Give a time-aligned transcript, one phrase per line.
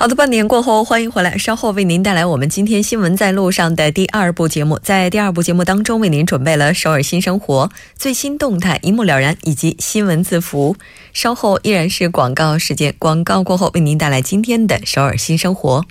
[0.00, 1.36] 好的，半年过后，欢迎回来。
[1.36, 4.78] 稍后为您带来我们今天新闻在路上的第二部节目。
[4.78, 10.76] 在第二部节目当中，为您准备了首尔新生活最新动态，一目了然，以及新闻字符。
[11.12, 15.84] 稍后依然是广告时间，广告过后为您带来今天的首尔新生活。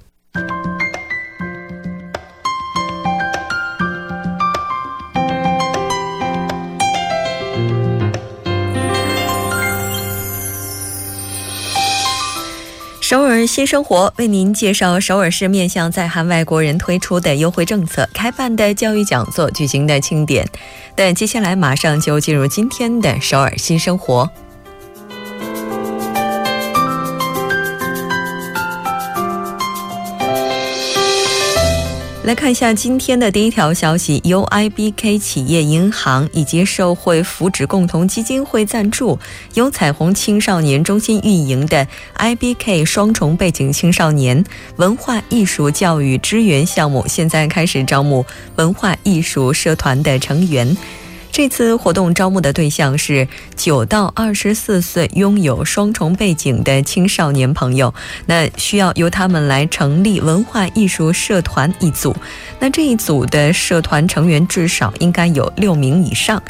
[13.10, 20.46] 首尔新生活为您介绍首尔市面向在韩外国人推出的优惠政策、开办的教育讲座、举行的庆典。
[20.94, 24.30] 但接下来马上就进入今天的首尔新生活。
[32.28, 39.18] 来看一下今天的第一条消息，由 IBK 企业银行以及社会福祉共同基金会赞助，
[39.54, 44.44] 由彩虹青少年中心运营的 IBK 双重背景青少年
[44.76, 48.26] 文化艺术教育支援项目，现在开始招募
[48.58, 50.76] 文化艺术社团的成员。
[51.32, 57.94] 这次活动招募的对象是九到二十四岁拥有双重背景的青少年朋友，
[58.26, 62.16] 那需要由他们来成立文化艺术社团一组。
[62.60, 66.42] 那这一组的社团成员至少应该有六名以上。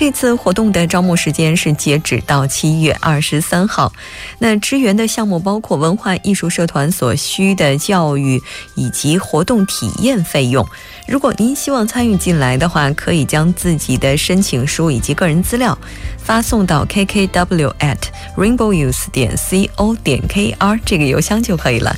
[0.00, 3.92] 这次活动的招募时间是截止到七月二十三号。
[4.38, 8.40] 那支援的项目包括文化艺术社团所需的教育
[8.76, 10.66] 以及活动体验费用。
[11.06, 15.76] 如果您希望参与进来的话，可以将自己的申请书以及个人资料
[16.16, 17.98] 发送到 kkw at
[18.38, 21.94] rainbowuse 点 co 点 kr 这个邮箱就可以了。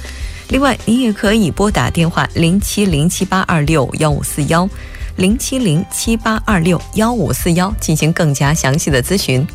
[0.49, 4.69] 另外，您也可以拨打电话零七零七八二六幺五四幺。
[5.17, 9.47] 零七零七八二六幺五四幺进行更加详细的咨询。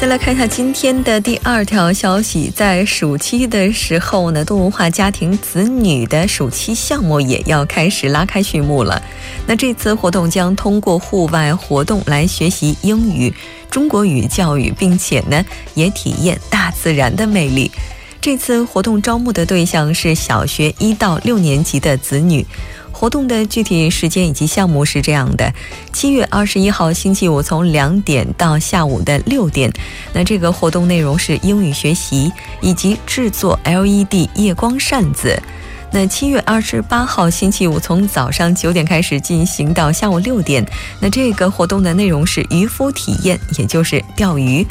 [0.00, 9.02] 再来看一下今天的第二条消息，在暑期的时候呢，多文化家庭子女的暑期项目也要开始拉开序幕了。
[9.46, 13.32] 那这次活动将通过户外活动来学习英语、
[13.70, 15.42] 中国语教育，并且呢，
[15.72, 17.70] 也体验大自然的魅力。
[18.24, 22.46] 这次活动招募的对象是小学一到六年级的子女。
[22.90, 25.52] 活动的具体时间以及项目是这样的：
[25.92, 29.70] 七月二十一号星期五，从两点到下午的六点。
[30.14, 35.38] 那这个活动内容是英语学习以及制作 LED 夜光扇子。
[35.92, 40.64] 那七月二十八号星期五，从早上九点开始进行到下午六点。
[40.98, 44.66] 那这个活动的内容是渔夫体验，也就是钓鱼。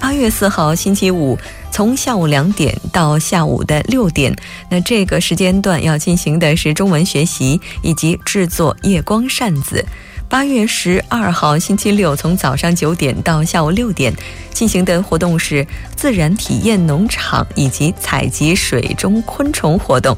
[0.00, 1.38] 八月四号星期五。
[1.70, 4.34] 从下午两点到下午的六点，
[4.68, 9.84] 那这个时间段要进行的是中文学习以及制作夜光扇子。
[10.28, 14.14] 八月十二号星期六，从早上九点到下午六点
[14.50, 15.66] 进行的活动是
[15.96, 20.14] 自然体验农场以及采集水中昆虫活动。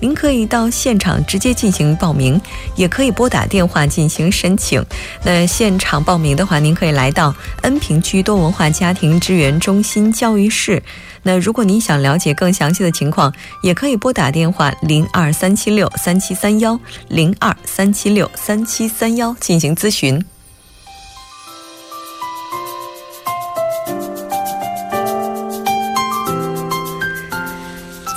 [0.00, 2.40] 您可以到现场直接进行报名，
[2.76, 4.84] 也可以拨打电话进行申请。
[5.24, 10.80] 那现场报名的话，您可以来到恩平区多文化家庭支援中心教育室。
[11.28, 13.30] 那如果您想了解更详细的情况，
[13.62, 20.24] 也可以拨打电话零二三七六三七三幺零二三七六三七三幺进行咨询。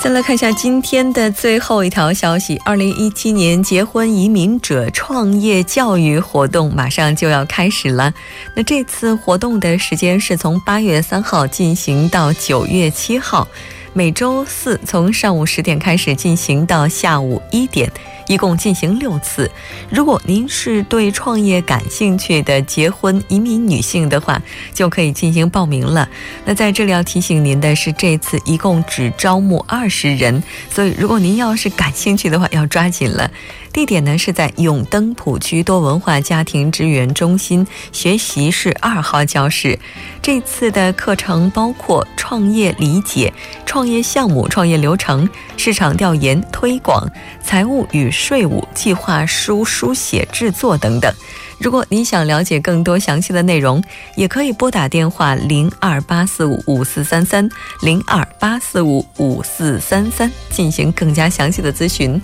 [0.02, 8.12] 再来看一下今天的最后一条消息：二零一七年结婚移民者创业教育活动马上就要开始了。
[8.56, 13.46] 那这次活动的时间是从八月三号进行到九月七号。
[13.94, 17.90] 每周四从上午十点开始进行到下午一点。
[18.28, 19.50] 一共进行六次。
[19.90, 24.40] 如果您是对创业感兴趣的结婚移民女性的话，
[24.72, 26.08] 就可以进行报名了。
[26.44, 30.40] 那在这里要提醒您的是，这次一共只招募二十人，
[30.70, 33.28] 所以如果您要是感兴趣的话，要抓紧了。
[33.72, 39.78] 地点呢是在永登浦区多文化家庭支援中心学习室二号教室。
[40.22, 43.32] 这次的课程包括创业理解
[43.66, 47.04] 创、创业项目、创业流程、市场调研推广、
[47.42, 51.12] 财务与税务、计划书书写制作等等。
[51.58, 53.82] 如果您想了解更多详细的内容，
[54.14, 57.48] 也可以拨打电话零二八四五五四三三
[57.80, 62.22] 零二八四五五四三三进行更加详细的咨询。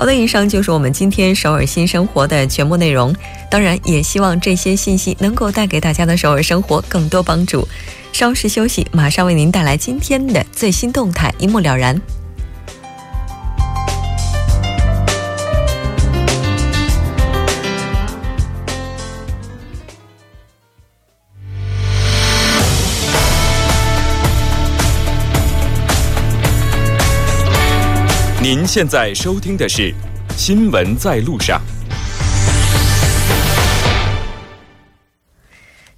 [0.00, 3.14] 好的，以上就是我们今天首尔新生活的全部内容。
[3.50, 7.68] 当然，也希望这些信息能够带给大家的首尔生活更多帮助。
[8.10, 12.00] 稍事休息，马上为您带来今天的最新动态，一目了然。
[28.52, 29.82] 您现在收听的是
[30.36, 31.56] 《新闻在路上》。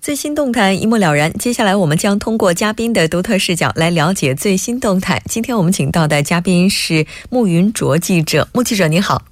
[0.02, 1.32] 最新动态一目了然。
[1.32, 5.22] 接下来，我们将通过嘉宾的独特视角来了解最新动态。
[5.24, 8.46] 今天我们请到的嘉宾是穆云卓记者。
[8.52, 9.22] 穆记者，你好。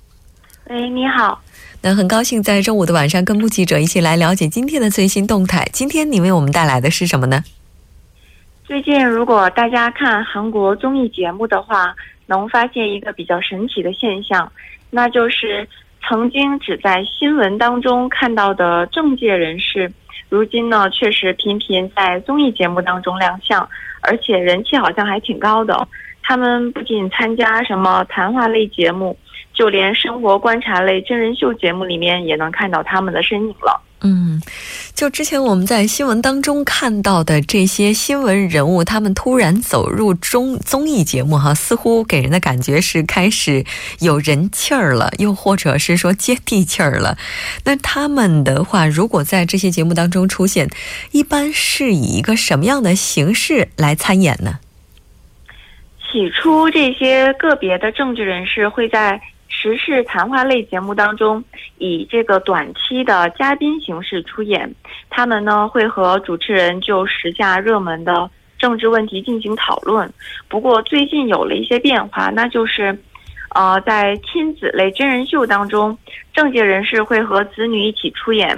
[0.70, 1.43] 喂，你好。
[1.82, 5.69] 那很高兴在周五的晚上跟穆记者一起来了解今天的最新动态。
[5.75, 7.44] 今天你为我们带来的是什么呢？
[8.64, 11.94] 最近，如果大家看韩国综艺节目的话。
[12.31, 14.50] 能发现一个比较神奇的现象，
[14.88, 15.69] 那就是
[16.09, 19.93] 曾经只在新闻当中看到的政界人士，
[20.29, 23.69] 如今呢确实频频在综艺节目当中亮相，
[24.03, 25.88] 而且人气好像还挺高的。
[26.23, 29.19] 他们不仅参加什么谈话类节目，
[29.61, 33.79] 就连生活观察类真人秀节目里面也能看到他们的身影了。
[34.01, 34.41] 嗯，
[34.95, 43.62] 就之前我们在新闻当中看到的这些新闻人物，他们突然走入综综艺节目，哈，似乎给人的感觉是开始
[43.99, 47.19] 有人气儿了，又或者是说接地气儿了。
[47.67, 50.71] 那他们的话，如果在这些节目当中出现，
[51.13, 54.61] 一般是以一个什么样的形式来参演呢？
[56.11, 59.21] 起初，这些个别的政治人士会在。
[59.61, 61.45] 时事谈话类节目当中，
[61.77, 64.75] 以这个短期的嘉宾形式出演，
[65.11, 70.11] 他们呢会和主持人就时下热门的政治问题进行讨论。
[70.49, 72.99] 不过最近有了一些变化，那就是，
[73.55, 75.99] 呃，在亲子类真人秀当中，
[76.33, 78.56] 政界人士会和子女一起出演，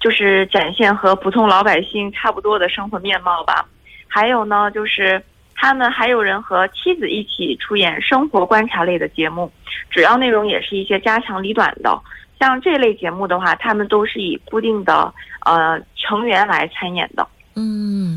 [0.00, 3.64] 就是展现和普通老百姓差不多的生活面貌吧。
[4.08, 5.22] 还有呢，就是。
[5.60, 9.52] 他们还有人和妻子一起出演生活观察类的节目，
[9.90, 12.00] 主要内容也是一些家长里短的。
[12.38, 15.12] 像这类节目的话，他们都是以固定的
[15.44, 17.28] 呃成员来参演的。
[17.56, 18.16] 嗯。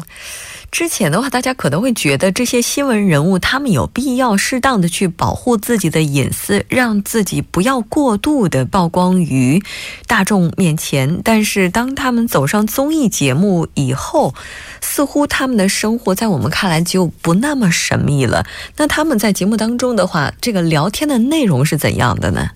[0.73, 9.61] 之前的话，大家可能会觉得这些新闻人物他们有必要适当的去保护自己的隐私，让自己不要过度的曝光于
[10.07, 11.21] 大众面前。
[11.23, 14.33] 但是当他们走上综艺节目以后，
[14.81, 18.43] 似乎他们的生活在我们看来就不那么神秘了。
[18.77, 22.49] 那他们在节目当中的话，这个聊天的内容是怎样的呢？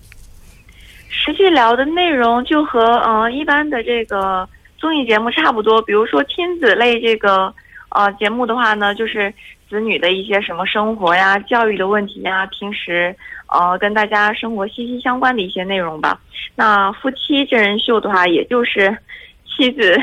[1.08, 7.54] 实际聊的内容就和嗯一般的这个综艺节目差不多，比如说亲子类这个。
[7.90, 9.32] 呃，节目的话呢，就是
[9.68, 13.14] 子女的一些什么生活呀、教育的问题呀，平时
[13.46, 16.20] 呃跟大家生活息息相关的一些内容吧。
[16.54, 18.96] 那夫妻真人秀的话，也就是
[19.46, 19.96] 妻子、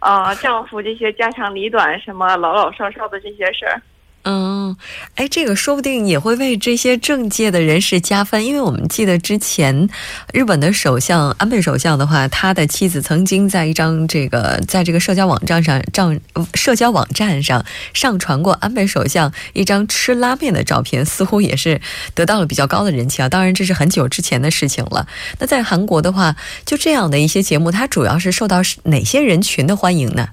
[0.00, 3.80] 呃丈夫这些家长里短，什么老老少少的这些事儿。
[4.28, 4.76] 嗯，
[5.14, 9.88] 哎，这个说不定也会为这些政界的人士加分，因为我们记得之前
[10.32, 16.18] 日本的首相安倍首相的话，他的妻子曾经在一张这个在这个社交网站上上
[16.54, 17.64] 社交网站上
[17.94, 21.80] 上传过安倍首相一张吃拉面的照片，似乎也是
[22.12, 23.28] 得到了比较高的人气啊。
[23.28, 25.06] 当然，这是很久之前的事情了。
[25.38, 30.30] 那在韩国的话，就这样的一些节目，它主要是受到哪些人群的欢迎呢？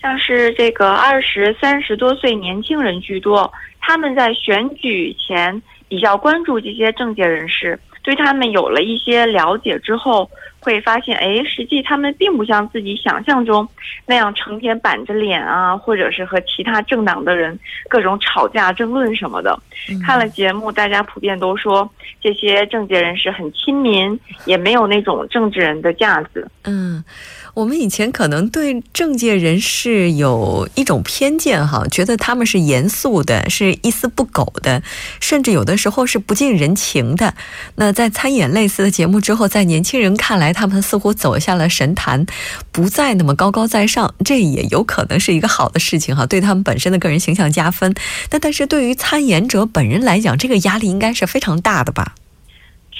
[0.00, 13.66] 像是这个二十三十多岁年轻人居多，他们在选举前比较关注这些政界人士，对他们有了一些了解之后，会发现，哎，实际他们并不像自己想象中
[14.06, 19.58] 那样成天板着脸啊，或者是和其他政党的人各种吵架争论什么的。
[20.06, 21.88] 看了节目，大家普遍都说
[22.20, 26.48] 这些政界人士很亲民，也没有那种政治人的架子。
[26.64, 27.02] 嗯。
[27.58, 34.80] 我们以前可能对政界人士有一种偏见，哈，觉得他们是严肃的，是一丝不苟的，
[35.18, 37.34] 甚至有的时候是不近人情的。
[37.74, 42.24] 那在参演类似的节目之后，在年轻人看来，他们似乎走下了神坛，
[42.70, 47.92] 不再那么高高在上，这也有可能是一个好的事情，哈，对他们本身的个人形象加分。
[48.30, 52.14] 那但是对于参演者本人来讲，这个压力应该是非常大的吧？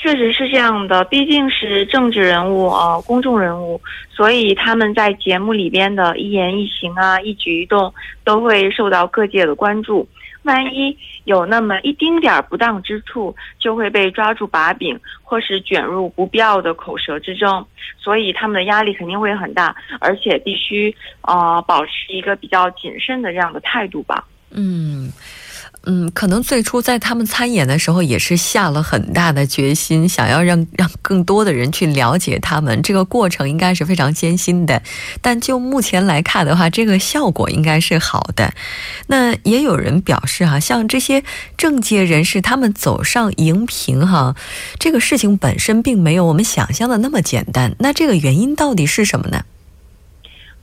[0.01, 10.09] 确实是这样的，毕竟是政治人物啊，公众人物，所以他们在节目里边的一言一行啊，一举一动都会受到各界的关注。
[10.45, 17.67] 万一有那么一丁点儿不当之处，就会被抓住把柄，或是卷入不必要的口舌之争。
[17.99, 24.25] 所以他们的压力肯定会很大，而且必须呃保持一个比较谨慎的这样的态度吧。
[24.53, 25.11] 嗯。
[25.91, 32.83] 嗯，可能最初在他们参演的时候也是下了很大的决心，想要让让更多的人去了解他们。
[32.83, 34.83] 这个过程应该是非常艰辛的，
[35.23, 38.53] 但就目前来看的话，这个效果应该是好的。
[39.07, 41.25] 那也有人表示哈，像这些
[41.57, 44.37] 政界人士他们走上荧屏哈，
[44.79, 47.75] 这个事情本身并没有我们想象的那么简单。
[47.79, 49.43] 那这个原因到底是什么呢？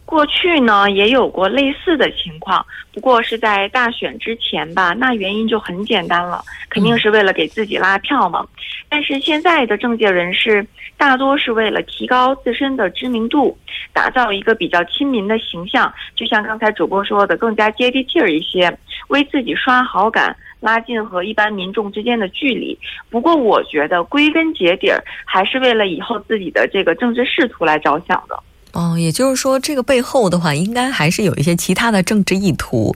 [0.06, 4.94] 过去呢也有过类似的情况，不过是在大选之前吧。
[4.94, 8.46] 那原因就很简单了，肯定是为了给自己拉票嘛。
[8.88, 13.58] 但是现在的政界人士大多是为了提高自身的知名度，
[13.92, 22.78] 打造一个比较亲民的形象，就像刚才主播说的，更加接地气儿一些，为自己刷好感，拉近和一般民众之间的距离。
[23.10, 28.40] 不过我觉得归根结底儿还是为了以后自己的这个政治仕途来着想的。
[28.76, 32.94] 哦，也就是说，这个背后的话，应该还是有一些其他的政治意图。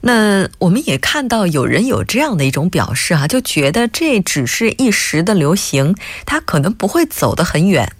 [0.00, 7.92] 那我们也看到有人有这样的一种表示啊，就觉得这只是一时的流行，它可能不会走得很远。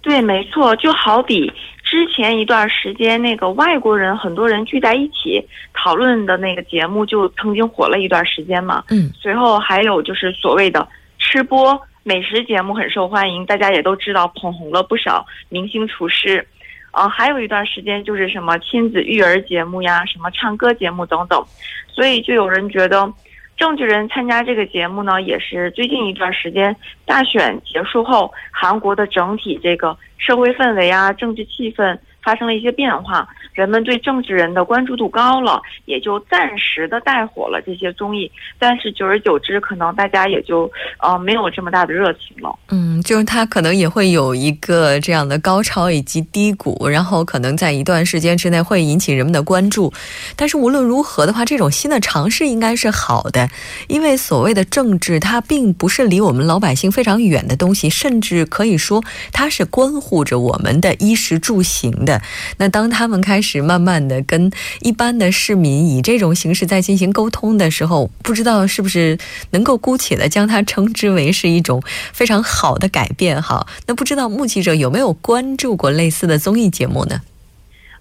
[0.00, 1.52] 对，没错，就好比
[1.84, 8.82] 之前一段时间那个外国人很多人聚在一起讨论的那个节目，就曾经火了一段时间嘛。
[8.88, 10.88] 嗯，随后还有就是所谓的
[11.18, 11.78] 吃播。
[12.02, 16.46] 美食节目很受欢迎，大家也都知道捧红了不少明星厨师，
[16.92, 21.44] 呃，还有一段时间就是什么亲子育儿节目呀，什么唱歌节目等等，
[21.88, 23.12] 所以就有人觉得，
[23.56, 33.28] 政治人参加这个节目呢，也是最近一段时间大选结束后，韩国的整体这个社会氛围啊，政治气氛发生了一些变化。
[33.52, 38.30] 人们对政治人的关注度高了，也就暂时的带火了这些综艺。
[38.58, 42.56] 但是久而久之，可能大家也就呃没有这么大的热情了。
[42.68, 49.92] 嗯，就是他可能也会有一个这样的高潮以及低谷，然后可能在一段时间之内会引起人们的关注。
[50.36, 53.48] 但是无论如何的话，这种新的尝试应该是好的，
[53.88, 62.09] 因为所谓的政治，它并不是离我们老百姓非常远的东西，甚至可以说它是关乎着我们的衣食住行的。
[62.56, 64.50] 那当他们开始慢慢的跟
[64.80, 69.18] 一般的市民以这种形式在进行沟通的时候，不知道是不是
[69.50, 73.66] 能够姑且的将它称之为是一种非常好的改变哈？
[73.86, 77.20] 那不知道目击者有没有关注过类似的综艺节目呢？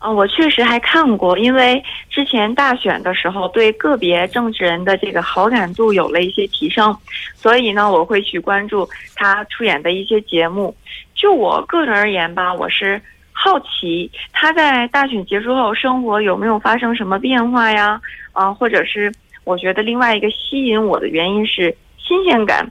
[0.01, 6.95] 嗯，我确实还看过，因为之前大选的时候对个别政治人的这个好感度有了一些提升，
[7.35, 10.73] 所以呢，我会去关注他出演的一些节目。
[11.15, 13.01] 就我个人而言吧，我是。
[13.41, 17.99] 好奇他在大选结束后生活有没有发生什么变化呀？
[18.33, 19.09] 啊，或者是
[19.45, 22.69] 我觉得另外一个吸引我的原因是新鲜感。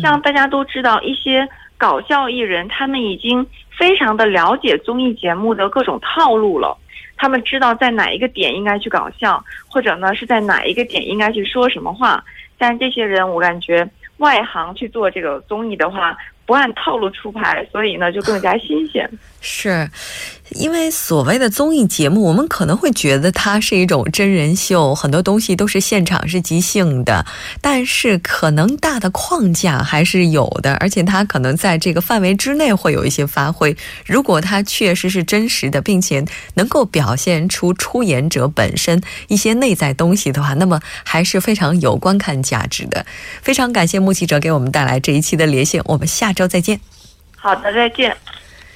[0.00, 1.46] 像大家都知道，一些
[1.76, 3.46] 搞笑艺人他们已经
[3.78, 6.74] 非常的了解综艺节目的各种套路了，
[7.18, 12.24] 他们知道在哪一个点应该去搞笑，或者呢是在哪一个点应该去说什么话。
[12.56, 16.16] 但这些人我感觉外行去做这个综艺的话。
[16.46, 19.10] 不按套路出牌，所以呢就更加新鲜。
[19.46, 19.88] 是。
[20.50, 27.26] 因为所谓的综艺节目，我们可能会觉得它是一种真人秀，很多东西都是现场是即兴的，
[27.60, 33.76] 但是可能大的框架还是有的，而且它可能在这个范围之内会有一些发挥。
[34.06, 36.24] 如果它确实是真实的，并且
[36.54, 43.04] 能够表现出出演者本身一些内在东西的话，那么还是非常有观看价值的。
[43.42, 46.80] 非常感谢目击者给我们带来这一期的连线，我们下周再见。
[47.34, 48.16] 好的，再见。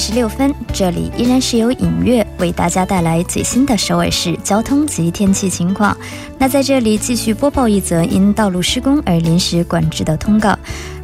[0.00, 5.94] 十六分，这里依然是由影月为大家带来最新的首尔市交通及天气情况。
[6.38, 10.58] 那在这里继续播报一则因道路施工而临时管制的通告。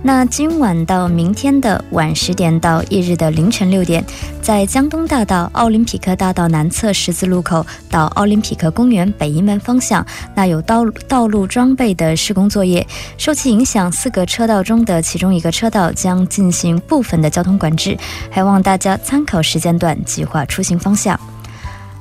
[0.06, 4.04] 那今晚到明天的晚十点到翌日的凌晨六点，
[4.40, 12.86] 在江东大道奥林匹克大道南侧十字路口到奥林匹克公园北一门方向，那有道道路装备的施工作业，
[13.18, 17.98] 受其影响，四个车道中的其中一个车道将进行部分的交通管制，
[18.30, 21.18] 还望大家参考时间段计划出行方向。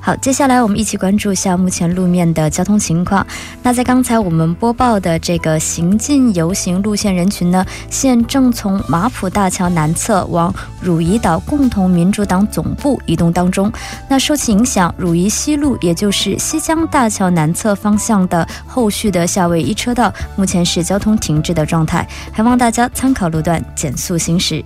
[0.06, 3.26] 好，接下来我们一起关注一下目前路面的交通情况。
[3.60, 13.68] 那在刚才我们播报的这个行进游行路线人群呢，现正从马浦大桥南侧往汝矣岛共同民主党总部移动当中。
[14.08, 24.64] 那受其影响，汝矣西路，也就是西江大桥南侧方向的后续的夏威夷车道，目前是交通停滞的状态，还望大家参考路段减速行驶。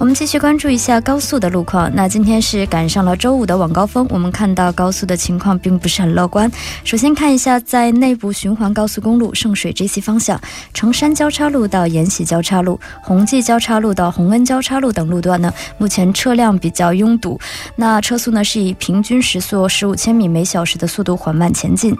[0.00, 1.94] 我们继续关注一下高速的路况。
[1.94, 6.50] 那今天是赶上了周五的晚高峰，我们看到高速的情况并不是很乐观。
[6.84, 10.40] 首先看一下，在内部循环高速公路圣水 JC 方向，
[10.72, 17.38] 成山交叉路到延禧交叉路、宏记交叉路到洪恩交叉路等路段呢，目前车辆比较拥堵。
[17.76, 21.94] 那车速呢是以平均时速十五千米每小时的速度缓慢前进。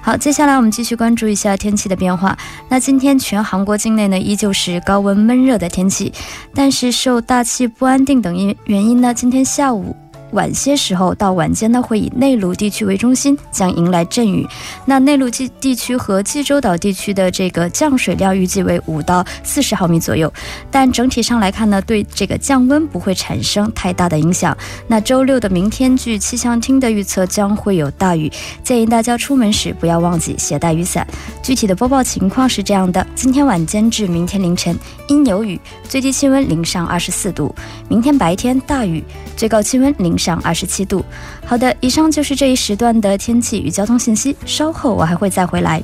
[0.00, 2.36] 好，接下来我们继续关注一下天气的变化。
[2.68, 6.12] 那今天全韩国境内呢，依旧是高温闷热的天气，
[6.54, 9.94] 但是受大气不安定等因原因呢，今天下午。
[10.32, 14.46] 晚些时候到晚间呢，会以内陆地区为中心，将迎来阵雨。
[14.84, 20.30] 那内陆地地区和济州岛地区的这个降水量预计为五到四十毫米左右。
[20.70, 24.54] 但整体上来看呢，对这个降温不会产生太大的影响。
[24.86, 28.30] 那周六的明天，据气象厅的预测将会有大雨，
[28.62, 31.06] 建议大家出门时不要忘记携带雨伞。
[31.42, 35.58] 具体的播报情况是这样的：今天晚间至明天凌晨阴有雨，
[35.88, 37.50] 最低气温零上二十四度；
[37.88, 39.02] 明天白天大雨，
[39.34, 40.17] 最高气温零。
[40.18, 41.04] 上二十七度。
[41.46, 44.36] 好的，以上就是这一时段的天气与交通信息。
[44.44, 45.82] 稍后我还会再回来。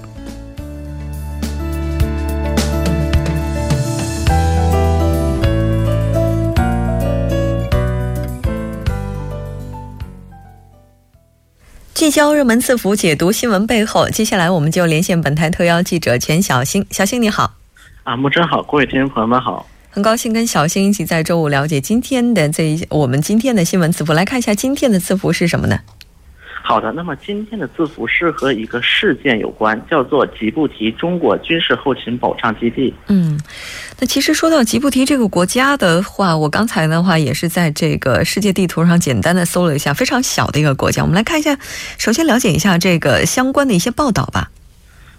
[11.95, 14.11] 聚焦热门字符，解读新闻背后。
[14.11, 16.85] 接下来，我们就连线本台特邀记者钱小星。
[16.91, 17.55] 小星你好，
[18.03, 19.67] 啊，木真好，各位听众朋友们好。
[19.95, 25.79] 很高兴跟小新一起在周五了解今天的这一我们今天的新闻字符，来看一下今天的字符是什么呢？
[26.65, 32.93] 好的，那么今天的字符是和一个事件有关，叫做吉布提中国军事后勤保障基地。
[33.07, 33.39] 嗯，
[34.01, 41.03] 那其实说到吉布提这个国家的话，我刚才的话也是在这个世界地图上简单的搜了一下，非常小的一个国家。
[41.03, 41.57] 我们来看一下，
[41.99, 44.51] 首先了解一下这个相关的一些报道吧。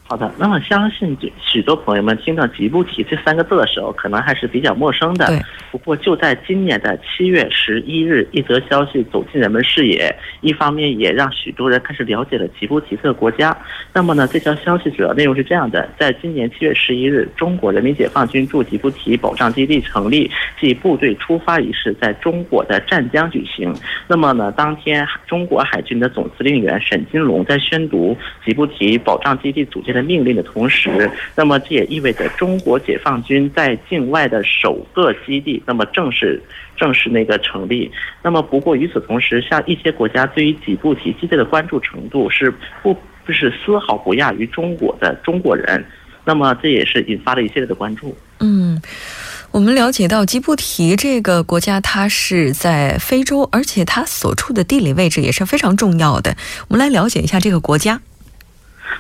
[0.08, 5.28] 好的，那么相信许多朋友们听到吉布提这三个字的时候，可能还是比较陌生的。
[5.72, 13.58] 不过就在今年的七月十一日，一则消息走进人们视野，一方面也让许多人开始了解了吉布提这个国家。
[13.92, 23.76] 那么呢，这条消息主要内容是这样的：在今年七月十一日，中国人民解放军驻吉布提保障基地成立暨部队出发仪式在中国的湛江举行。
[24.08, 28.16] 那么呢，当天中国海军的总司令员沈金龙在宣读
[28.46, 29.95] 吉布提保障基地组建。
[29.96, 36.40] 的命令的同时，那么这也意味着中国解放军在境外的首个基地，那么正式
[36.78, 37.90] 正式那个成立。
[38.22, 42.54] 那么不过与此同时，像一些国家对于几部体基地的关注程度是
[42.84, 42.94] 不
[43.26, 45.84] 不是丝毫不亚于中国的中国人。
[46.28, 48.16] 那么这也是引发了一系列的关注。
[48.40, 48.82] 嗯，
[49.52, 56.36] 我们了解到吉布提这个国家，它是在非洲，而且它所处的地理位置也是非常重要的。
[56.68, 58.02] 我们来了解一下这个国家。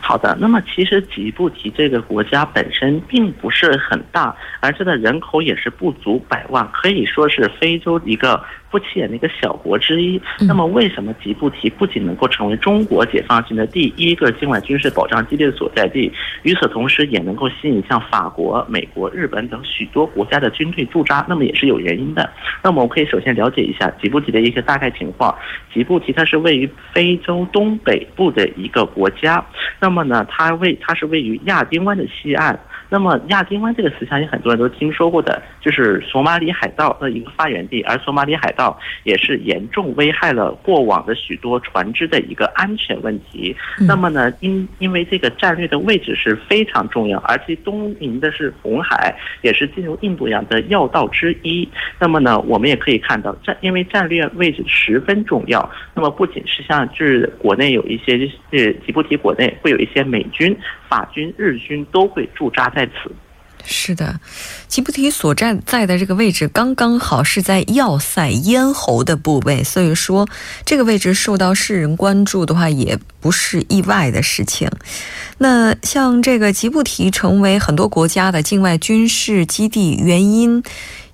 [0.01, 8.43] 好的，那么其实吉布提这个国家本身并不是很大，而它的人口也是不足百万，可以说是非洲一个。
[8.75, 16.11] 不起眼的一个小国之一，那么为什么吉布提不仅能够成为中国解放军的第一个境外军事保障基地的所在地，
[16.43, 21.25] 与此同时也能够吸引像法国、美国、日本等许多国家的军队驻扎？
[21.29, 22.29] 那么也是有原因的。
[22.61, 25.33] 那么我们可以首先了解一下吉布提的一个大概情况。
[25.73, 29.41] 吉布提它是位于非洲东北部的一个国家，
[29.79, 32.59] 那么呢，它位它是位于亚丁湾的西岸。
[32.87, 43.55] 那么亚丁湾这个词，相信很多人都听说过的，就是索马里海盗的一个发源地，而索马里海盗也是严重危害了过往的许多船只的一个安全问题。
[43.79, 51.67] 那么呢，因因为这个战略的位置是非常重要，而且东临的是红海，也是进入印度洋的要道之一。
[51.97, 55.67] 那么呢，我们也可以看到战，因为战略位置十分重要。
[55.95, 60.55] 那么不仅是像就是国内有一些呃吉布提国内会有一些美军。
[60.87, 63.11] 法军、日军都会驻扎在此。
[63.65, 64.19] 是的，
[64.67, 70.29] 吉布提所站在的这个位置刚刚好是在要塞咽喉的部位，所以说
[70.63, 74.69] 这个位置受到世人关注的话，也不是意外的事情。
[75.39, 80.63] 那像这个吉布提成为很多国家的境外军事基地，原因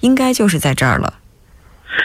[0.02, 1.21] 应该就是在这儿了。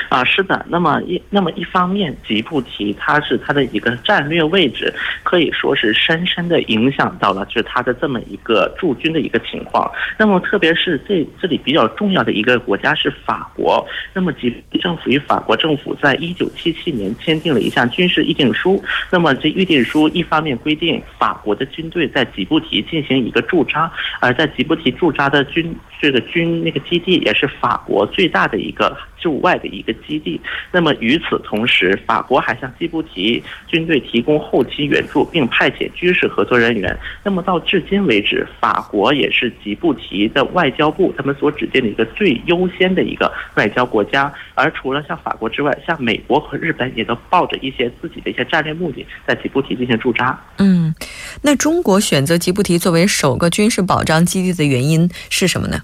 [0.09, 0.65] 啊，是的。
[0.69, 9.91] 那么一那么一方面，吉布提它是它的一个战略位置，可以说是深深的影响到了就是它的这么一个驻军的一个情况。
[10.19, 13.87] 那么特别是这这里比较重要的一个国家是法国。
[14.13, 18.83] 那么吉布提政府与法国政府在一九七七年签订了一项军事议定书。
[19.11, 28.97] 那么这议定书一方面规定法国的军队在吉布提进行一个驻扎，而在吉布提驻扎的军这个军那个基地也是法国最大的一个
[29.27, 29.93] 驻外的一个。
[30.07, 30.41] 基地。
[30.71, 36.97] 那么与此同时，法国还向吉布提军队提供后勤援助，并派遣军事合作人员。
[37.25, 44.33] 那么到至今为止，法国也是吉布提的外交部他们所指定的一个最优先的一个外交国家。
[44.55, 50.39] 而除了像法国之外，像美国和日本也都抱着一些自己的一些战略目的，在吉布提进行驻扎。
[50.59, 50.95] 嗯，
[51.43, 55.81] 那中国选择吉布提作为首个军事保障基地的原因是什么呢？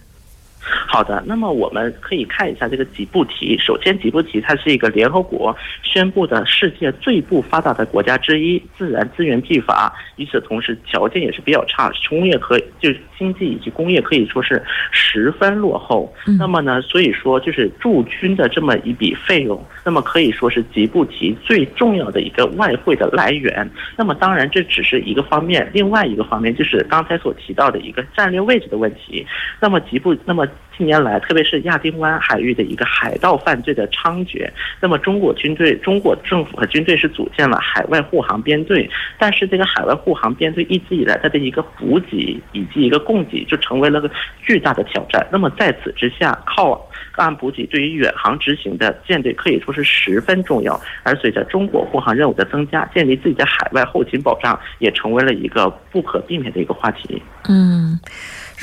[0.87, 3.59] 好的，那么我们可以看一下这个吉布提。
[3.59, 16.12] 首先，吉布提它是一个联合国宣布的世界最不发达的国家之一，自然资源匮乏，与此同时条件也是比较差，工业和就经济以及工业可以说是十分落后。
[16.38, 23.68] 那么呢，所以说就是驻军的这么一笔费用，那么可以说是吉布提最重要的一个外汇的来源。
[23.96, 29.27] 那么当然这只是一个方面，另外一个方面就是刚才所提到的一个战略位置的问题。
[29.59, 30.46] 那么吉布，那么。
[30.76, 38.88] 近年来，特别是亚丁湾海域的一个海盗犯罪的猖獗，那么中国军队、中国政府和军队是组建了海外护航编队，
[39.18, 44.10] 但是这个海外护航编队一直以来它的一个补给以及一个供给就成为了个
[44.40, 45.24] 巨大的挑战。
[45.30, 50.80] 那么在此之下，靠岸补给对于远航执行的舰队可以说是十分重要。
[51.02, 57.22] 而随着中国护航任务的增加，建立自己的海外后勤保障也成为了一个不可避免的一个话题。
[57.48, 58.00] 嗯。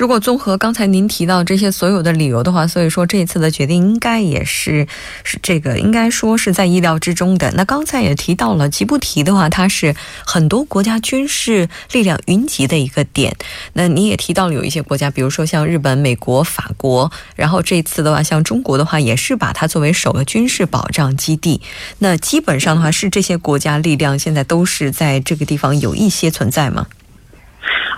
[0.00, 4.88] 如果综合刚才您提到这些所有的理由的话，所以说这一次的决定应该也是
[5.24, 7.52] 是这个应该说是在意料之中的。
[7.54, 13.36] 那刚才也提到了吉布提的话，它是很多国家军事力量云集的一个点。
[13.74, 21.60] 那你也提到了有一些国家，比如说像日本、美国、法国，然后这次的话，像中国的话，也是把它作为首个军事保障基地。
[21.98, 26.86] 那基本上的话，是这些国家力量现在都是在这个地方有一些存在吗？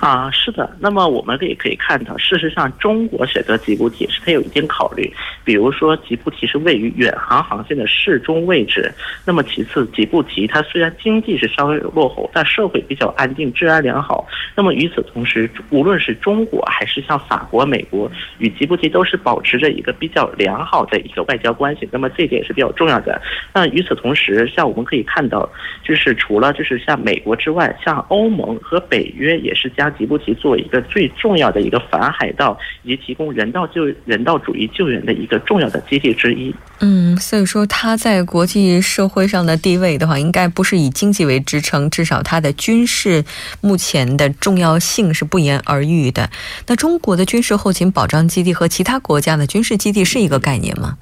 [0.03, 0.69] 啊，是的。
[0.81, 5.09] 那么我们也可以看到，事实上，中国选择吉布提是它有一定考虑。
[5.45, 8.93] 比如说，吉布提是位于远航航线的适中位置。
[9.25, 14.27] 那么其次，吉布提它虽然经济是稍微落后，但社会比较安定，治安良好。
[14.57, 21.89] 那么与此同时，无论是中国还是像法国、美国，与吉布提都是保持着一个比较良好的一个外交关系。
[21.93, 23.23] 那么这一点是比较重要的。
[23.55, 25.49] 那与此同时，像我们可以看到，
[25.85, 29.92] 就是除了就是像美国之外，像欧盟和北约也是将。
[29.93, 36.55] 吉布提作为一个最重要的一个反海盗以及提供人道救人道主义救援的一个重要的基地之一。
[36.81, 43.25] 嗯，所以说它在国际社会上的地位的话，应该不是以经济为支撑，至少它的军事
[43.61, 46.29] 目前的重要性是不言而喻的。
[46.67, 50.97] 那中国的军事后勤保障基地和其他国家的军事基地是一个概念吗？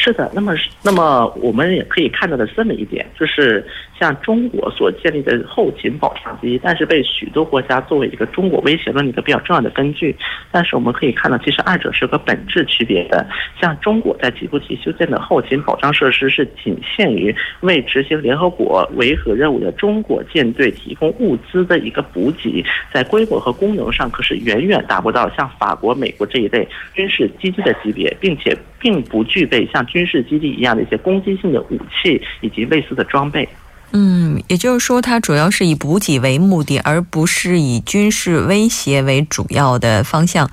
[0.00, 3.66] 是的，那么那么我们也可以看到的这么一点，就是
[3.98, 10.14] 像中国所建立的后勤保障基，但是被许多国家作为一个中国威胁论的一个比较重要的根据。
[10.52, 13.26] 但是我们可以看到，其实二者是个本质区别的。
[13.60, 29.84] 像中国在吉布提修建的后勤保障设施，是仅限于为执行联合国维和任务的中国舰队提供物资的一个补给，在规模和功能上可是远远达不到像法国、美国这一类军事基地的级别，并且并不具备像。
[29.88, 33.48] 军事基地一样的一些攻击性的武器以及类似的装备。
[33.92, 40.50] 嗯，也就是说，它主要是以补给为目的，而不是以军事威胁为主要的方向。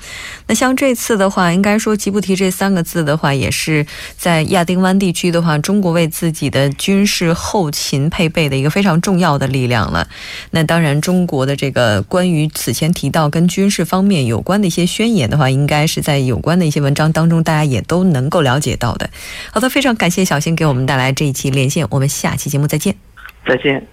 [0.48, 3.86] 那像这次的话，应该说吉布提这三个字的话，也是
[4.18, 10.08] 在亚丁湾地区的话，中国为自己的军事后勤配备的一个非常重要的力量了。
[10.52, 19.10] 那当然，中国的这个关于此前提到跟军事方面有关的一些宣言的话，应该是在有关的一些文章当中，大家也都能够了解到的。
[19.52, 22.96] 好的，非常感谢小新给我们带来这一期连线，我们下期节目再见。
[23.48, 23.86] 再见。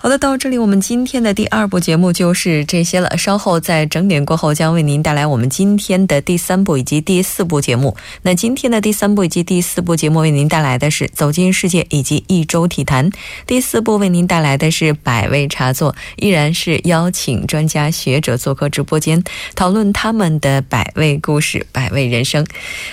[0.00, 3.18] 好的，到这里我们今天的第二部节目就是这些了。
[3.18, 7.96] 稍后在整点过后，将为您带来我们今天的第三部以及第四部节目。
[8.22, 13.10] 那今天的第三部以及第四部节目为您带来的是《走进世界》以及一周体坛。
[13.44, 19.24] 第四部为您带来的是百味茶座，依然是邀请专家学者做客直播间，
[19.56, 22.46] 讨论他们的百味故事、百味人生。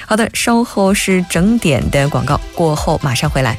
[0.08, 3.56] 好的，稍后是整点的广告过后，马上回来。